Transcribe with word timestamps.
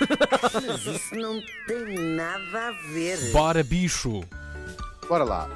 Mas 0.00 0.86
isso 0.86 1.14
não 1.14 1.40
tem 1.66 1.98
nada 2.16 2.68
a 2.68 2.72
ver. 2.92 3.18
Bora, 3.32 3.62
bicho! 3.62 4.22
Bora 5.08 5.24
lá. 5.24 5.48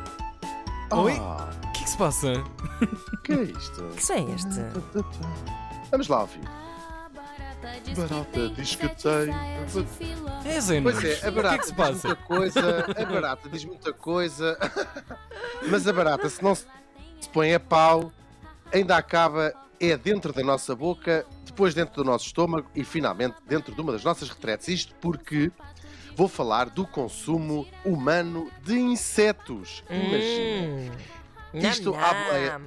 Oi? 0.90 1.16
Ah, 1.20 1.48
O 1.68 1.72
que 1.72 1.80
é 1.80 1.84
que 1.84 1.90
se 1.90 1.96
passa? 1.96 2.32
que 3.24 3.32
é 3.32 3.42
isto? 3.44 3.82
Que 3.96 4.04
som 4.04 4.14
é 4.14 4.34
este? 4.34 4.48
Vamos 5.90 6.08
lá 6.08 6.20
ouvir. 6.22 6.40
Barata 7.96 8.48
diz 8.56 8.74
que 8.74 8.88
tem. 8.88 9.30
É, 10.44 10.60
Zé 10.60 10.80
Pois 10.80 11.04
é, 11.04 11.12
a 11.14 11.14
O 11.14 11.20
que 11.20 11.26
é 11.26 11.30
barata 11.30 11.58
que 11.58 11.64
se 11.66 11.72
diz 11.72 11.76
passa? 11.76 12.08
muita 12.08 12.22
coisa, 12.24 12.86
a 12.98 13.04
barata 13.04 13.48
diz 13.48 13.64
muita 13.64 13.92
coisa, 13.92 14.58
mas 15.70 15.86
a 15.86 15.92
barata, 15.92 16.28
se 16.28 16.42
não 16.42 16.54
se 16.54 16.66
põe 17.32 17.54
a 17.54 17.60
pau, 17.60 18.12
ainda 18.72 18.96
acaba 18.96 19.52
é 19.90 19.96
dentro 19.96 20.32
da 20.32 20.42
nossa 20.44 20.76
boca, 20.76 21.26
depois 21.44 21.74
dentro 21.74 21.96
do 21.96 22.04
nosso 22.04 22.26
estômago 22.26 22.70
e 22.74 22.84
finalmente 22.84 23.36
dentro 23.46 23.74
de 23.74 23.80
uma 23.80 23.92
das 23.92 24.04
nossas 24.04 24.28
retretes. 24.28 24.68
Isto 24.68 24.94
porque 25.00 25.50
vou 26.14 26.28
falar 26.28 26.70
do 26.70 26.86
consumo 26.86 27.66
humano 27.84 28.48
de 28.62 28.78
insetos. 28.78 29.82
Imagina. 29.90 30.92
Hum. 31.52 31.58
Isto 31.58 31.90
Nham, 31.90 32.00
à. 32.00 32.60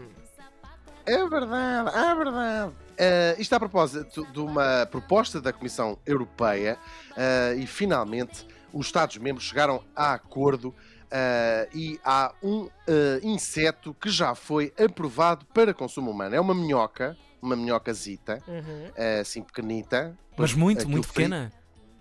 É 1.05 1.27
verdade, 1.27 1.97
é 1.97 2.15
verdade. 2.15 2.73
Eh, 2.97 3.35
isto 3.37 3.53
a 3.53 3.59
propósito 3.59 4.25
de 4.31 4.39
uma 4.39 4.85
proposta 4.85 5.39
da 5.39 5.53
Comissão 5.53 5.97
Europeia 6.05 6.77
eh, 7.15 7.55
e 7.59 7.67
finalmente 7.67 8.45
os 8.73 8.87
Estados-membros 8.87 9.45
chegaram 9.45 9.83
a 9.95 10.13
acordo 10.13 10.73
eh, 11.11 11.69
e 11.73 11.99
há 12.03 12.33
um 12.41 12.69
eh, 12.87 13.19
inseto 13.23 13.93
que 13.93 14.09
já 14.09 14.33
foi 14.35 14.73
aprovado 14.77 15.45
para 15.53 15.73
consumo 15.73 16.11
humano. 16.11 16.35
É 16.35 16.39
uma 16.39 16.53
minhoca, 16.53 17.15
uma 17.41 17.55
minhocazita, 17.55 18.41
Uhum. 18.47 18.91
eh, 18.95 19.19
assim 19.19 19.41
pequenita. 19.41 20.17
Mas 20.37 20.53
muito, 20.53 20.87
muito 20.89 21.07
pequena. 21.07 21.51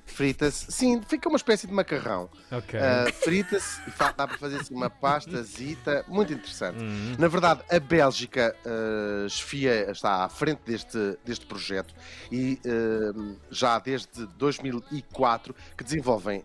Frita-se, 0.06 0.70
sim, 0.70 1.00
fica 1.02 1.28
uma 1.28 1.36
espécie 1.36 1.66
de 1.66 1.72
macarrão. 1.72 2.28
Ok. 2.52 2.78
Uh, 2.78 3.12
Frita-se 3.14 3.80
e 3.88 3.92
dá 3.98 4.26
para 4.28 4.38
fazer 4.38 4.60
assim 4.60 4.74
uma 4.74 4.90
pastazita, 4.90 6.04
muito 6.06 6.32
interessante. 6.32 6.78
Hum. 6.82 7.16
Na 7.18 7.26
verdade, 7.26 7.62
a 7.70 7.80
Bélgica 7.80 8.54
uh, 8.64 9.26
esfia, 9.26 9.90
está 9.90 10.24
à 10.24 10.28
frente 10.28 10.60
deste, 10.64 11.18
deste 11.24 11.46
projeto 11.46 11.94
e 12.30 12.60
uh, 12.64 13.36
já 13.50 13.78
desde 13.78 14.26
2004 14.36 15.54
que 15.76 15.82
desenvolvem, 15.82 16.44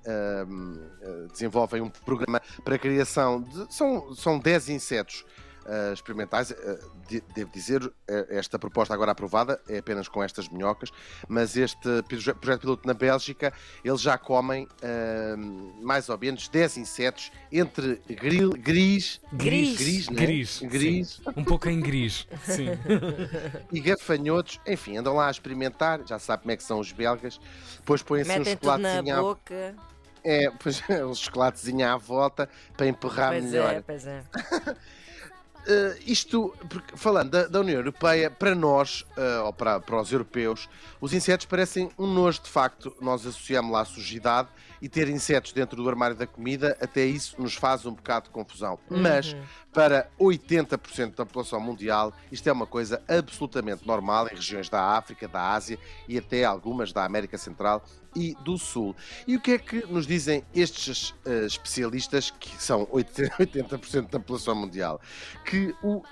desenvolvem 1.32 1.82
um 1.82 1.90
programa 1.90 2.42
para 2.64 2.76
a 2.76 2.80
criação 2.80 3.42
de. 3.42 3.74
São, 3.74 4.16
são 4.16 4.40
10 4.40 4.70
insetos. 4.70 5.26
Uh, 5.70 5.94
experimentais, 5.94 6.52
Uh, 6.52 6.80
de- 7.08 7.22
devo 7.36 7.52
dizer, 7.52 7.84
uh, 7.84 7.94
esta 8.30 8.58
proposta 8.60 8.94
agora 8.94 9.12
aprovada 9.12 9.62
é 9.70 9.78
apenas 9.78 10.08
com 10.08 10.22
estas 10.24 10.50
minhocas, 10.50 10.90
mas 11.28 11.56
este 11.56 11.80
proje- 12.08 12.34
projeto 12.34 12.62
piloto 12.62 12.88
na 12.88 12.94
Bélgica, 12.94 13.54
eles 13.84 14.02
já 14.02 14.18
comem 14.18 14.66
uh, 14.66 15.82
mais 15.86 16.10
ou 16.10 16.18
menos 16.18 16.48
10 16.50 16.78
insetos 16.78 17.32
entre 17.52 18.02
gril, 18.10 18.52
gris, 18.52 19.22
Gris. 19.34 19.78
gris, 19.78 20.10
né? 20.10 20.22
Gris, 20.26 20.60
gris 20.64 21.22
Um 21.36 21.44
pouco 21.44 21.70
em 21.70 21.80
gris. 21.80 22.28
Sim. 22.44 22.70
e 23.72 23.80
gafanhotos, 23.80 24.60
enfim, 24.68 24.98
andam 24.98 25.16
lá 25.16 25.28
a 25.28 25.32
experimentar, 25.32 26.02
já 26.06 26.18
sabe 26.20 26.44
como 26.44 26.52
é 26.52 26.58
que 26.58 26.64
são 26.64 26.80
os 26.80 26.92
belgas, 26.92 27.40
depois 27.78 28.02
põem-se 28.04 28.32
um 28.32 28.40
na 28.40 28.46
chocolatezinho 28.46 29.16
à, 29.16 29.22
boca. 29.22 29.76
é, 30.24 30.50
pois, 30.60 30.82
um 31.08 31.14
chocolatezinho 31.14 31.88
à 31.88 31.98
volta 31.98 32.50
para 32.76 32.88
emperrar 32.88 33.32
Pois 33.32 33.44
melhor. 33.46 33.74
é, 33.74 33.82
pois 33.82 34.06
é. 34.08 34.24
Uh, 35.68 35.96
isto, 36.06 36.56
porque, 36.70 36.96
falando 36.96 37.32
da, 37.32 37.48
da 37.48 37.60
União 37.60 37.78
Europeia, 37.78 38.32
para 38.32 38.56
nós, 38.56 39.06
uh, 39.18 39.46
ou 39.46 39.54
para, 39.54 39.80
para 39.80 40.02
os 40.02 40.12
europeus, 40.12 40.70
os 41.00 41.14
insetos 41.14 41.46
parecem 41.46 41.90
um 41.98 42.08
nojo 42.08 42.42
de 42.42 42.50
facto. 42.50 42.96
Nós 43.02 43.26
associamos 43.26 43.72
lá 43.72 43.82
a 43.82 43.86
sujidade 43.86 44.50
e 44.82 44.88
ter 44.88 45.10
insetos 45.10 45.52
dentro 45.52 45.76
do 45.76 45.88
armário 45.88 46.16
da 46.16 46.26
comida, 46.26 46.78
até 46.82 47.06
isso 47.06 47.40
nos 47.42 47.56
faz 47.56 47.86
um 47.86 47.94
bocado 47.94 48.26
de 48.26 48.32
confusão. 48.32 48.80
Mas, 48.90 49.36
para 49.74 50.10
80% 50.20 51.16
da 51.16 51.26
população 51.26 51.60
mundial, 51.60 52.14
isto 52.32 52.48
é 52.48 52.52
uma 52.52 52.66
coisa 52.66 53.02
absolutamente 53.08 53.86
normal 53.86 54.28
em 54.28 54.36
regiões 54.36 54.70
da 54.70 54.98
África, 54.98 55.28
da 55.28 55.52
Ásia 55.52 55.78
e 56.08 56.18
até 56.18 56.46
algumas 56.46 56.94
da 56.94 57.04
América 57.04 57.38
Central 57.38 57.84
e 58.16 58.36
do 58.44 58.58
Sul. 58.58 58.96
E 59.28 59.36
o 59.36 59.40
que 59.40 59.52
é 59.52 59.58
que 59.58 59.86
nos 59.88 60.08
dizem 60.08 60.44
estes 60.54 61.12
uh, 61.26 61.46
especialistas, 61.46 62.32
que 62.32 62.62
são 62.62 62.86
80%, 62.88 63.30
80% 63.38 64.02
da 64.10 64.20
população 64.20 64.56
mundial? 64.56 65.00
Que 65.46 65.74
o 65.82 65.98
uh, 65.98 66.04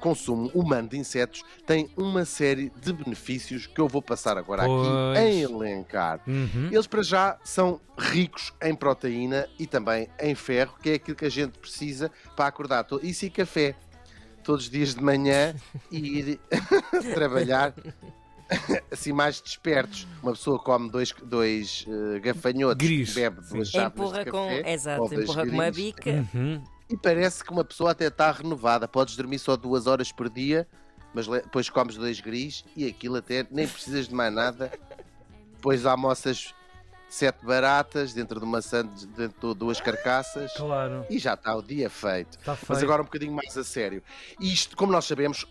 consumo 0.00 0.50
humano 0.54 0.88
de 0.88 0.98
insetos 0.98 1.42
tem 1.66 1.90
uma 1.96 2.24
série 2.24 2.70
de 2.80 2.92
benefícios 2.92 3.66
que 3.66 3.80
eu 3.80 3.88
vou 3.88 4.02
passar 4.02 4.36
agora 4.36 4.64
Pois. 4.64 4.88
aqui 4.88 5.18
a 5.18 5.30
elencar. 5.30 6.20
Uhum. 6.26 6.68
Eles, 6.70 6.86
para 6.86 7.02
já, 7.02 7.38
são 7.44 7.80
ricos 7.98 8.52
em 8.62 8.74
proteína 8.74 9.48
e 9.58 9.66
também 9.66 10.08
em 10.20 10.34
ferro, 10.34 10.76
que 10.82 10.90
é 10.90 10.94
aquilo 10.94 11.16
que 11.16 11.24
a 11.24 11.30
gente 11.30 11.58
precisa 11.58 12.10
para 12.36 12.46
acordar. 12.46 12.86
Isso 13.02 13.26
e 13.26 13.30
café. 13.30 13.74
Todos 14.42 14.66
os 14.66 14.70
dias 14.70 14.94
de 14.94 15.02
manhã 15.02 15.56
e 15.90 16.20
ir 16.20 16.40
trabalhar 17.14 17.74
assim 18.90 19.12
mais 19.12 19.40
despertos. 19.40 20.06
Uma 20.22 20.32
pessoa 20.32 20.58
come 20.58 20.90
dois, 20.90 21.12
dois 21.24 21.84
eh, 21.88 22.20
gafanhotos, 22.20 22.86
Gris, 22.86 23.14
bebe 23.14 23.40
duas 23.40 23.70
chávenas 23.70 23.92
Empurra 23.92 24.24
de 24.24 24.30
com. 24.30 24.48
café, 24.48 24.72
Exato, 24.72 25.02
ou 25.02 25.08
dois 25.08 25.22
empurra 25.22 25.46
com 25.46 25.52
uma 25.52 25.70
bica. 25.70 26.26
Uhum. 26.34 26.64
e 26.88 26.96
parece 26.96 27.44
que 27.44 27.50
uma 27.50 27.64
pessoa 27.64 27.90
até 27.90 28.06
está 28.06 28.30
renovada. 28.30 28.86
Podes 28.86 29.16
dormir 29.16 29.38
só 29.38 29.56
duas 29.56 29.86
horas 29.86 30.12
por 30.12 30.28
dia, 30.28 30.66
mas 31.12 31.26
depois 31.26 31.68
comes 31.68 31.96
dois 31.96 32.20
gris 32.20 32.64
e 32.76 32.86
aquilo 32.86 33.16
até 33.16 33.46
nem 33.50 33.66
precisas 33.66 34.08
de 34.08 34.14
mais 34.14 34.32
nada. 34.32 34.70
Depois 35.54 35.86
almoças 35.86 36.54
sete 37.08 37.44
baratas 37.44 38.12
dentro 38.12 38.38
de 38.38 38.44
uma 38.44 38.60
sandes, 38.60 39.04
dentro 39.06 39.52
de 39.52 39.58
duas 39.58 39.80
carcaças. 39.80 40.52
Claro. 40.54 41.04
E 41.08 41.18
já 41.18 41.34
está 41.34 41.54
o 41.54 41.62
dia 41.62 41.88
feito. 41.88 42.38
Está 42.38 42.54
feito. 42.54 42.68
Mas 42.68 42.82
agora 42.82 43.02
um 43.02 43.04
bocadinho 43.04 43.32
mais 43.32 43.56
a 43.56 43.64
sério. 43.64 44.02
Isto, 44.40 44.76
como 44.76 44.92
nós 44.92 45.04
sabemos, 45.04 45.46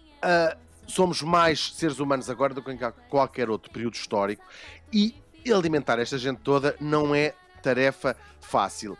somos 0.87 1.21
mais 1.21 1.73
seres 1.73 1.99
humanos 1.99 2.29
agora 2.29 2.53
do 2.53 2.61
que 2.61 2.71
em 2.71 2.79
qualquer 3.09 3.49
outro 3.49 3.71
período 3.71 3.95
histórico 3.95 4.43
e 4.91 5.15
alimentar 5.53 5.99
esta 5.99 6.17
gente 6.17 6.39
toda 6.41 6.75
não 6.79 7.13
é 7.13 7.33
tarefa 7.61 8.15
fácil. 8.39 8.97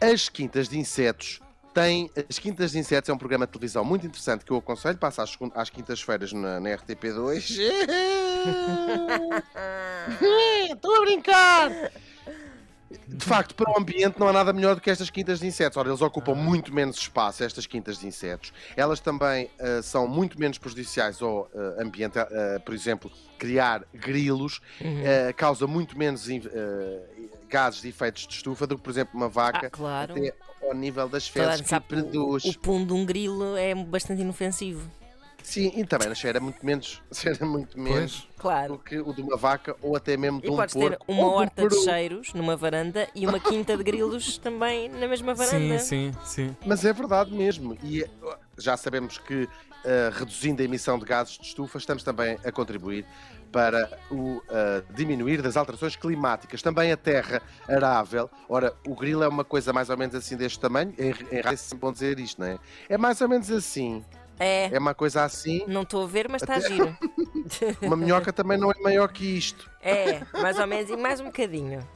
As 0.00 0.28
quintas 0.28 0.68
de 0.68 0.78
insetos 0.78 1.40
têm. 1.76 2.10
As 2.28 2.38
Quintas 2.38 2.72
de 2.72 2.78
Insetos 2.78 3.10
é 3.10 3.12
um 3.12 3.18
programa 3.18 3.46
de 3.46 3.52
televisão 3.52 3.84
muito 3.84 4.06
interessante 4.06 4.46
que 4.46 4.50
eu 4.50 4.56
aconselho. 4.56 4.96
Passa 4.96 5.22
às, 5.22 5.36
às 5.54 5.68
quintas-feiras 5.68 6.32
na, 6.32 6.58
na 6.58 6.70
RTP2. 6.70 7.58
Estou 10.72 10.96
a 10.96 11.00
brincar! 11.00 11.70
De 13.08 13.24
facto, 13.24 13.54
para 13.54 13.70
o 13.72 13.78
ambiente 13.78 14.18
não 14.18 14.26
há 14.28 14.32
nada 14.32 14.52
melhor 14.52 14.74
do 14.74 14.80
que 14.80 14.90
estas 14.90 15.08
quintas 15.10 15.38
de 15.40 15.46
insetos. 15.46 15.76
Ora, 15.76 15.88
eles 15.88 16.00
ocupam 16.02 16.34
muito 16.34 16.74
menos 16.74 16.96
espaço, 16.96 17.44
estas 17.44 17.66
quintas 17.66 17.98
de 17.98 18.06
insetos. 18.06 18.52
Elas 18.76 18.98
também 19.00 19.48
ah, 19.60 19.80
são 19.82 20.08
muito 20.08 20.38
menos 20.38 20.58
prejudiciais 20.58 21.22
ao 21.22 21.48
ah, 21.54 21.82
ambiente. 21.82 22.18
Ah, 22.18 22.60
por 22.64 22.74
exemplo, 22.74 23.10
criar 23.38 23.84
grilos 23.94 24.60
ah, 24.80 25.32
causa 25.34 25.66
muito 25.66 25.96
menos 25.96 26.26
ah, 26.28 27.26
gases 27.48 27.80
de 27.82 27.88
efeitos 27.88 28.26
de 28.26 28.34
estufa 28.34 28.66
do 28.66 28.76
que, 28.76 28.82
por 28.82 28.90
exemplo, 28.90 29.16
uma 29.16 29.28
vaca. 29.28 29.68
Ah, 29.68 29.70
claro. 29.70 30.12
Até 30.14 30.34
ao 30.62 30.74
nível 30.74 31.08
das 31.08 31.28
fezes 31.28 31.50
gente 31.58 31.62
que 31.62 31.68
sabe 31.68 31.86
que 31.86 31.94
o- 31.94 32.02
produz. 32.02 32.44
O 32.44 32.58
pum 32.58 32.84
de 32.84 32.92
um 32.92 33.04
grilo 33.06 33.56
é 33.56 33.74
bastante 33.74 34.22
inofensivo. 34.22 34.90
Sim, 35.46 35.70
e 35.76 35.84
também 35.86 36.12
cheira 36.12 36.40
muito 36.40 36.66
menos, 36.66 37.00
cheira 37.14 37.46
muito 37.46 37.78
menos 37.78 38.26
Pois. 38.26 38.34
do 38.36 38.42
Claro. 38.42 38.78
que 38.78 38.98
o 38.98 39.12
de 39.14 39.22
uma 39.22 39.36
vaca 39.36 39.76
ou 39.80 39.94
até 39.94 40.16
mesmo 40.16 40.40
de 40.40 40.48
E 40.48 40.50
um 40.50 40.56
podes 40.56 40.74
porco. 40.74 40.90
ter 40.90 40.98
uma 41.06 41.22
de 41.22 41.24
um 41.24 41.32
horta 41.32 41.68
de 41.68 41.84
cheiros 41.84 42.34
numa 42.34 42.56
varanda 42.56 43.08
e 43.14 43.24
uma 43.24 43.38
quinta 43.38 43.76
de 43.76 43.84
grilos 43.84 44.38
também 44.42 44.88
na 44.88 45.06
mesma 45.06 45.34
varanda. 45.34 45.78
Sim, 45.78 46.12
sim, 46.12 46.14
sim. 46.24 46.56
Mas 46.66 46.84
é 46.84 46.92
verdade 46.92 47.32
mesmo. 47.32 47.78
E 47.80 48.02
eh, 48.02 48.08
já 48.58 48.76
sabemos 48.76 49.18
que 49.18 49.48
eh, 49.84 50.10
reduzindo 50.12 50.62
a 50.62 50.64
emissão 50.64 50.98
de 50.98 51.04
gases 51.04 51.38
de 51.38 51.44
estufa, 51.46 51.78
estamos 51.78 52.02
também 52.02 52.36
a 52.44 52.50
contribuir 52.50 53.06
para 53.52 53.88
o 54.10 54.42
eh, 54.50 54.82
diminuir 54.96 55.42
das 55.42 55.56
alterações 55.56 55.94
climáticas. 55.94 56.60
Também 56.60 56.90
a 56.90 56.96
terra 56.96 57.40
arável. 57.68 58.28
Ora, 58.48 58.74
o 58.84 58.96
grilo 58.96 59.22
é 59.22 59.28
uma 59.28 59.44
coisa 59.44 59.72
mais 59.72 59.90
ou 59.90 59.96
menos 59.96 60.16
assim 60.16 60.36
deste 60.36 60.58
tamanho. 60.58 60.92
Em, 60.98 61.10
em 61.10 61.78
vão 61.78 61.92
dizer 61.92 62.18
isto, 62.18 62.40
não 62.40 62.48
é? 62.48 62.58
É 62.88 62.98
mais 62.98 63.20
ou 63.20 63.28
menos 63.28 63.48
assim. 63.48 64.04
É, 64.38 64.74
É 64.74 64.78
uma 64.78 64.94
coisa 64.94 65.24
assim. 65.24 65.64
não 65.66 65.82
estou 65.82 66.04
a 66.04 66.06
ver, 66.06 66.28
mas 66.28 66.42
está 66.42 66.56
a 66.56 66.60
giro. 66.60 66.96
Uma 67.80 67.96
minhoca 67.96 68.32
também 68.32 68.58
não 68.58 68.70
é 68.70 68.78
maior 68.80 69.08
que 69.12 69.24
isto. 69.24 69.70
É, 69.80 70.20
mais 70.42 70.58
ou 70.58 70.66
menos, 70.66 70.90
e 70.90 70.96
mais 70.96 71.20
um 71.20 71.26
bocadinho. 71.26 71.86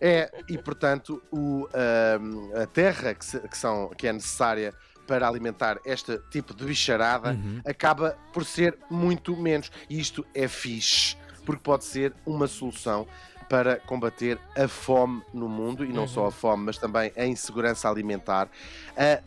É, 0.00 0.30
e 0.48 0.56
portanto, 0.58 1.22
o, 1.32 1.66
a 2.62 2.66
terra 2.66 3.14
que, 3.14 3.24
se- 3.24 3.40
que 3.40 3.56
são, 3.56 3.88
que 3.96 4.06
é 4.06 4.12
necessária 4.12 4.72
para 5.06 5.26
alimentar 5.26 5.78
este 5.84 6.18
tipo 6.30 6.52
de 6.54 6.64
bicharada 6.64 7.30
Uhum. 7.32 7.60
acaba 7.64 8.16
por 8.32 8.44
ser 8.44 8.76
muito 8.90 9.36
menos. 9.36 9.70
E 9.88 9.98
isto 9.98 10.24
é 10.34 10.46
fixe, 10.48 11.16
porque 11.44 11.62
pode 11.62 11.84
ser 11.84 12.12
uma 12.24 12.46
solução 12.46 13.06
para 13.48 13.76
combater 13.80 14.38
a 14.56 14.66
fome 14.68 15.22
no 15.32 15.48
mundo, 15.48 15.84
e 15.84 15.88
não 15.92 16.02
Uhum. 16.02 16.08
só 16.08 16.26
a 16.26 16.30
fome, 16.32 16.64
mas 16.64 16.78
também 16.78 17.12
a 17.16 17.24
insegurança 17.26 17.88
alimentar. 17.88 18.48
A, 18.96 19.20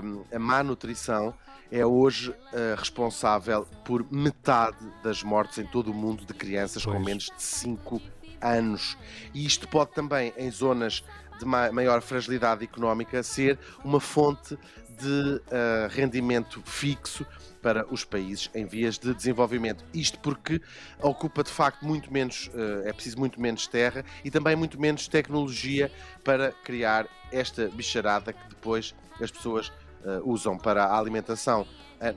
ahm, 0.00 0.22
a 0.32 0.38
má 0.38 0.62
nutrição 0.62 1.34
é 1.72 1.84
hoje 1.84 2.34
ah, 2.52 2.76
responsável 2.78 3.66
por 3.84 4.06
metade 4.12 4.76
das 5.02 5.22
mortes 5.22 5.58
em 5.58 5.66
todo 5.66 5.90
o 5.90 5.94
mundo 5.94 6.24
de 6.24 6.32
crianças 6.34 6.84
com 6.84 6.92
Pois. 6.92 7.04
menos 7.04 7.24
de 7.24 7.42
5 7.42 8.00
anos. 8.40 8.96
E 9.32 9.44
isto 9.44 9.68
pode 9.68 9.92
também, 9.92 10.32
em 10.36 10.50
zonas 10.50 11.04
de 11.38 11.44
ma- 11.44 11.72
maior 11.72 12.00
fragilidade 12.00 12.64
económica, 12.64 13.22
ser 13.22 13.58
uma 13.84 14.00
fonte 14.00 14.56
de 15.00 15.40
ah, 15.50 15.88
rendimento 15.90 16.62
fixo 16.64 17.26
para 17.60 17.86
os 17.92 18.04
países 18.04 18.50
em 18.54 18.66
vias 18.66 18.98
de 18.98 19.12
desenvolvimento. 19.14 19.84
Isto 19.92 20.18
porque 20.18 20.60
ocupa 21.00 21.42
de 21.42 21.50
facto 21.50 21.84
muito 21.84 22.12
menos, 22.12 22.50
ah, 22.54 22.88
é 22.88 22.92
preciso 22.92 23.18
muito 23.18 23.40
menos 23.40 23.66
terra 23.66 24.04
e 24.24 24.30
também 24.30 24.54
muito 24.54 24.80
menos 24.80 25.08
tecnologia 25.08 25.90
para 26.22 26.52
criar 26.64 27.06
esta 27.32 27.68
bicharada 27.68 28.32
que 28.32 28.48
depois 28.48 28.94
as 29.20 29.30
pessoas 29.30 29.72
ah, 30.04 30.20
usam 30.24 30.56
para 30.56 30.84
a 30.84 30.98
alimentação 30.98 31.66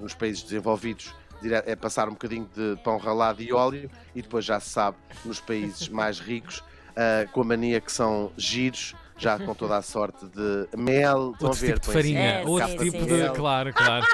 nos 0.02 0.14
países 0.14 0.44
desenvolvidos. 0.44 1.16
É 1.44 1.76
passar 1.76 2.08
um 2.08 2.14
bocadinho 2.14 2.50
de 2.56 2.78
pão 2.84 2.98
ralado 2.98 3.42
e 3.42 3.54
óleo 3.54 3.90
e 4.16 4.22
depois 4.22 4.44
já 4.44 4.60
se 4.60 4.70
sabe 4.70 4.98
nos 5.24 5.40
países 5.40 5.88
mais 5.88 6.20
ricos 6.20 6.64
ah, 6.98 7.28
com 7.32 7.42
a 7.42 7.44
mania 7.44 7.80
que 7.80 7.92
são 7.92 8.32
giros, 8.36 8.96
já 9.18 9.38
com 9.38 9.54
toda 9.54 9.78
a 9.78 9.84
sorte 9.84 10.26
de 10.26 10.68
mel, 10.76 11.32
estão 11.34 11.48
a 11.48 11.52
Outro 11.52 11.62
ver, 11.62 11.74
tipo 11.74 11.86
de 11.88 11.94
farinha. 11.94 12.20
É, 12.20 12.46
Outro 12.46 12.78
tipo 12.78 13.06
de. 13.06 13.30
Claro, 13.36 13.72
claro. 13.72 14.06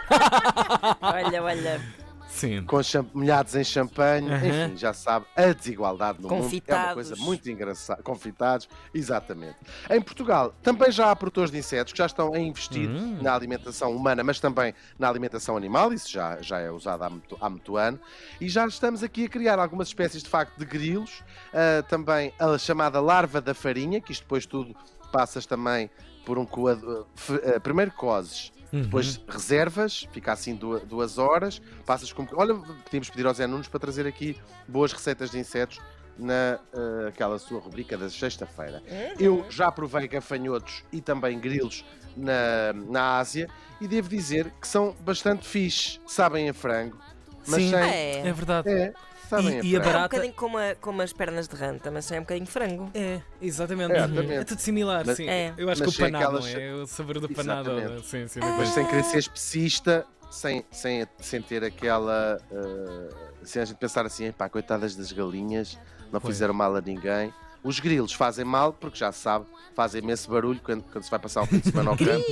Olha, 1.02 1.44
olha. 1.44 2.03
Sim. 2.34 2.64
com 2.66 2.80
molhados 3.14 3.56
em 3.56 3.64
champanhe, 3.64 4.28
Aham. 4.32 4.48
enfim, 4.68 4.78
já 4.78 4.92
sabe, 4.94 5.26
a 5.36 5.54
desigualdade 5.54 6.20
no 6.20 6.28
mundo 6.28 6.34
é 6.34 6.36
uma 6.38 6.44
Confitados. 6.44 6.94
coisa 6.94 7.16
muito 7.18 7.50
engraçada. 7.50 8.02
Confitados, 8.02 8.68
exatamente. 8.94 9.56
Em 9.90 10.02
Portugal 10.02 10.54
também 10.64 10.92
já 10.92 11.12
há 11.12 11.16
produtores 11.16 11.52
de 11.52 11.58
insetos 11.60 11.94
que 11.94 11.98
já 12.00 12.06
estão 12.08 12.34
a 12.34 12.40
investir 12.40 12.90
Hum. 12.90 13.20
na 13.22 13.36
alimentação 13.36 13.96
humana, 13.96 14.24
mas 14.24 14.40
também 14.40 14.74
na 14.98 15.08
alimentação 15.08 15.56
animal, 15.56 15.94
isso 15.94 16.10
já, 16.12 16.42
já 16.42 16.60
é 16.60 16.72
usado 16.72 17.04
há 17.04 17.10
muito, 17.10 17.38
há 17.40 17.50
muito 17.50 17.78
ano, 17.78 18.00
e 18.42 18.50
já 18.50 18.66
estamos 18.66 19.04
aqui 19.04 19.26
a 19.26 19.30
criar 19.30 19.60
algumas 19.60 19.90
espécies 19.90 20.24
de 20.24 20.30
facto 20.30 20.58
de 20.58 20.66
grilos, 20.66 21.24
ah, 21.54 21.84
também 21.84 22.34
a 22.40 22.58
chamada 22.58 23.00
larva 23.00 23.40
da 23.42 23.54
farinha, 23.54 24.02
que 24.02 24.12
isto 24.12 24.24
depois 24.24 24.46
tudo 24.46 24.76
passas 25.12 25.46
também 25.46 25.90
por 26.26 26.38
um 26.38 26.46
coador. 26.46 27.06
f- 27.16 27.42
ah, 27.56 27.60
primeiro 27.60 27.92
cozes, 27.92 28.53
Uhum. 28.74 28.82
depois 28.82 29.22
reservas, 29.28 30.08
fica 30.12 30.34
assim 30.34 30.56
duas, 30.56 30.82
duas 30.84 31.18
horas, 31.20 31.62
passas 31.86 32.12
como. 32.12 32.28
Olha, 32.34 32.56
podíamos 32.56 33.10
pedir 33.10 33.28
ao 33.28 33.34
Zé 33.34 33.46
Nunes 33.46 33.68
para 33.68 33.80
trazer 33.80 34.08
aqui 34.08 34.36
boas 34.68 34.92
receitas 34.92 35.30
de 35.30 35.38
insetos 35.38 35.80
na 36.18 36.60
ah, 36.74 37.08
aquela 37.10 37.38
sua 37.38 37.60
rubrica 37.60 37.96
da 37.96 38.10
sexta-feira. 38.10 38.82
Eu 39.20 39.46
já 39.50 39.72
provei 39.72 40.08
gafanhotos 40.08 40.84
e 40.92 41.02
também 41.02 41.40
grilos 41.40 41.86
na, 42.18 42.74
na 42.74 43.18
Ásia 43.20 43.48
e 43.80 43.88
devo 43.88 44.10
dizer 44.10 44.52
que 44.60 44.68
são 44.68 44.96
bastante 45.02 45.48
fixe, 45.48 46.00
sabem 46.08 46.50
a 46.50 46.54
frango, 46.54 46.98
mas 47.46 47.62
Sim. 47.62 47.70
sem. 47.70 47.80
É. 47.80 48.28
É 48.28 48.34
verdade. 48.34 48.70
É, 48.70 48.94
sabem 49.42 49.58
E- 49.58 49.60
a 49.60 49.64
e 49.64 49.68
a 49.68 49.70
frango. 49.70 49.76
É 49.76 49.80
um 49.80 49.84
barata- 49.94 50.10
bocadinho 50.16 50.34
como, 50.34 50.58
a- 50.58 50.76
como 50.80 51.02
as 51.02 51.14
pernas 51.14 51.48
de 51.48 51.56
rã, 51.56 51.78
também 51.78 52.02
é 52.12 52.18
um 52.18 52.22
bocadinho 52.22 52.48
frango. 52.48 52.92
É, 52.94 53.22
exatamente. 53.42 53.92
É, 53.94 53.98
exatamente. 53.98 54.34
É 54.34 54.44
tudo 54.44 54.60
similar, 54.60 55.04
Mas- 55.06 55.18
sim. 55.18 55.28
É. 55.30 55.54
Eu 55.58 55.70
acho 55.70 55.84
Mas 55.84 55.96
que 55.96 56.02
o 56.02 56.06
panado, 56.06 56.38
aquelas- 56.38 56.54
é? 56.56 56.74
O 56.74 56.88
sabor 56.88 57.20
do 57.20 57.30
panado. 57.30 57.72
Exatamente. 57.72 58.06
Sim, 58.08 58.28
sim. 58.28 58.40
Ah. 58.42 58.46
Mas 58.46 58.52
depois- 58.52 58.70
sem 58.70 58.86
querer 58.88 59.04
ser 59.04 59.18
especista, 59.20 60.06
sem, 60.32 60.66
sem, 60.72 61.08
sem 61.20 61.42
ter 61.42 61.64
aquela. 61.64 62.38
ah, 62.52 63.10
sem 63.44 63.62
a 63.62 63.66
gente 63.66 63.78
pensar 63.78 64.06
assim, 64.06 64.32
pá, 64.32 64.48
coitadas 64.50 64.96
das 64.96 65.12
galinhas, 65.12 65.78
não 66.12 66.20
Pois. 66.22 66.34
fizeram 66.36 66.54
mal 66.54 66.76
a 66.76 66.82
ninguém. 66.82 67.34
Os 67.64 67.80
grilos 67.80 68.14
fazem 68.14 68.44
mal 68.44 68.74
porque 68.74 68.98
já 68.98 69.12
se 69.12 69.20
sabe, 69.20 69.46
fazem 69.74 70.02
imenso 70.02 70.30
barulho 70.30 70.60
quando, 70.62 70.84
quando 70.84 71.04
se 71.04 71.10
vai 71.10 71.20
passar 71.20 71.44
um 71.44 71.46
fim 71.46 71.60
de 71.60 71.72
semana 71.72 71.92
ao 71.92 71.98
campo. 71.98 72.26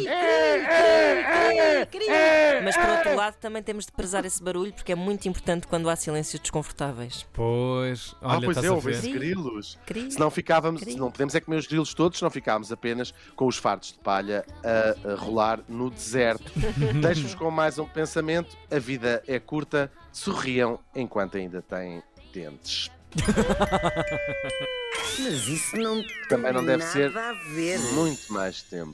Mas 2.64 2.78
por 2.78 2.90
outro 2.90 3.16
lado, 3.16 3.36
também 3.36 3.64
temos 3.64 3.86
de 3.86 3.92
prezar 3.92 4.26
esse 4.26 4.42
barulho 4.42 4.74
porque 4.74 4.92
é 4.92 4.96
muito 4.96 5.28
importante 5.28 5.68
quando 5.68 5.90
há 5.90 5.96
silêncios 5.96 6.40
desconfortáveis. 6.40 7.26
Pois, 7.34 8.16
olha, 8.22 8.38
ah, 8.38 8.42
pois 8.44 8.58
é, 8.58 8.92
esses 8.92 9.14
grilos. 9.14 9.80
Cri. 9.86 10.12
Se 10.12 10.20
não 10.20 10.30
ficávamos, 10.30 10.82
se 10.82 10.96
não 10.98 11.12
podemos 11.12 11.34
é 11.34 11.40
comer 11.40 11.58
os 11.58 11.68
grilos 11.68 11.94
todos, 11.94 12.18
se 12.18 12.24
não 12.24 12.30
ficávamos 12.30 12.72
apenas 12.72 13.14
com 13.36 13.48
os 13.48 13.58
fardos 13.58 13.94
de 13.94 14.00
palha 14.00 14.46
a, 14.64 15.12
a 15.12 15.16
rolar 15.16 15.62
no 15.68 15.90
deserto. 15.90 16.52
Deixo-vos 17.02 17.36
com 17.36 17.50
mais 17.50 17.80
um 17.80 17.88
pensamento: 17.88 18.56
a 18.70 18.80
vida 18.80 19.24
é 19.28 19.40
curta, 19.40 19.92
sorriam 20.12 20.80
enquanto 20.96 21.38
ainda 21.38 21.62
têm 21.62 22.04
dentes. 22.34 22.92
Mas 25.20 25.48
isso 25.48 25.76
não 25.78 26.04
Também 26.28 26.46
tem 26.46 26.54
não 26.54 26.66
deve 26.66 26.84
nada 26.84 26.92
ser 26.92 27.18
a 27.18 27.34
ver. 27.34 27.80
Muito 27.94 28.32
mais 28.34 28.62
tempo. 28.62 28.90